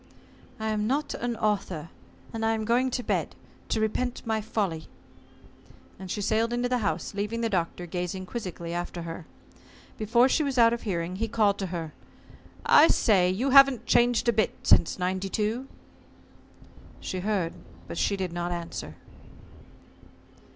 "I'm 0.59 0.87
not 0.87 1.13
an 1.13 1.35
author, 1.35 1.89
and 2.33 2.43
I 2.43 2.53
am 2.55 2.65
going 2.65 2.89
to 2.89 3.03
bed, 3.03 3.35
to 3.69 3.79
repent 3.79 4.19
of 4.19 4.25
my 4.25 4.41
folly," 4.41 4.87
and 5.99 6.09
she 6.09 6.21
sailed 6.23 6.51
into 6.51 6.67
the 6.67 6.79
house, 6.79 7.13
leaving 7.13 7.41
the 7.41 7.51
Doctor 7.51 7.85
gazing 7.85 8.25
quizzically 8.25 8.73
after 8.73 9.03
her. 9.03 9.27
Before 9.99 10.27
she 10.27 10.41
was 10.41 10.57
out 10.57 10.73
of 10.73 10.81
hearing, 10.81 11.17
he 11.17 11.27
called 11.27 11.59
to 11.59 11.67
her: 11.67 11.93
"I 12.65 12.87
say, 12.87 13.29
you 13.29 13.51
haven't 13.51 13.85
changed 13.85 14.27
a 14.27 14.33
bit 14.33 14.55
since 14.63 14.97
'92." 14.97 15.67
She 16.99 17.19
heard 17.19 17.53
but 17.87 17.99
she 17.99 18.17
did 18.17 18.33
not 18.33 18.51
answer. 18.51 18.95